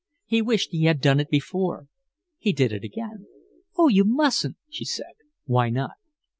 [0.25, 1.85] He wished he had done it before.
[2.39, 3.27] He did it again.
[3.77, 5.13] "Oh, you mustn't," she said.
[5.45, 5.91] "Why not?"